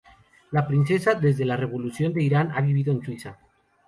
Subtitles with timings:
[0.49, 3.37] La Princesa desde la Revolución de Irán ha vivido en Suiza.